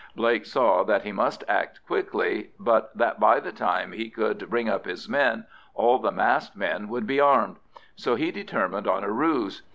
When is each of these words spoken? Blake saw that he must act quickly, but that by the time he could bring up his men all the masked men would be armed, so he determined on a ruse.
Blake 0.15 0.47
saw 0.47 0.81
that 0.83 1.03
he 1.03 1.11
must 1.11 1.43
act 1.47 1.85
quickly, 1.85 2.49
but 2.59 2.89
that 2.97 3.19
by 3.19 3.39
the 3.39 3.51
time 3.51 3.91
he 3.91 4.09
could 4.09 4.49
bring 4.49 4.67
up 4.67 4.85
his 4.85 5.07
men 5.07 5.45
all 5.75 5.99
the 5.99 6.11
masked 6.11 6.55
men 6.57 6.87
would 6.89 7.05
be 7.05 7.19
armed, 7.19 7.57
so 7.95 8.15
he 8.15 8.31
determined 8.31 8.87
on 8.87 9.03
a 9.03 9.11
ruse. 9.11 9.61